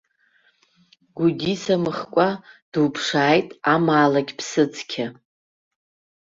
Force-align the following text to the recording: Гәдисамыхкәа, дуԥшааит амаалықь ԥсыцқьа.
Гәдисамыхкәа, 1.17 2.27
дуԥшааит 2.71 3.47
амаалықь 3.73 4.33
ԥсыцқьа. 4.37 5.05